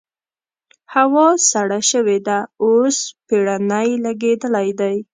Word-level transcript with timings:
هوا 0.93 1.27
سړه 1.51 1.79
شوې 1.91 2.17
ده؛ 2.27 2.37
اوس 2.63 2.97
پېړنی 3.27 3.89
لګېدلی 4.05 4.69
دی. 4.79 4.95